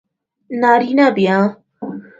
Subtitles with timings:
[0.61, 1.37] نارینه بیا